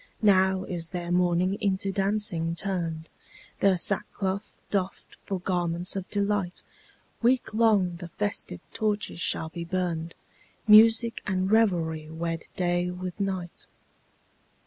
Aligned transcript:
Now 0.23 0.63
is 0.63 0.89
their 0.89 1.11
mourning 1.11 1.59
into 1.61 1.91
dancing 1.91 2.55
turned, 2.55 3.07
Their 3.59 3.77
sackcloth 3.77 4.63
doffed 4.71 5.17
for 5.27 5.39
garments 5.39 5.95
of 5.95 6.09
delight, 6.09 6.63
Week 7.21 7.53
long 7.53 7.97
the 7.97 8.07
festive 8.07 8.61
torches 8.73 9.19
shall 9.19 9.49
be 9.49 9.63
burned, 9.63 10.15
Music 10.67 11.21
and 11.27 11.51
revelry 11.51 12.09
wed 12.09 12.45
day 12.55 12.89
with 12.89 13.19
night. 13.19 13.67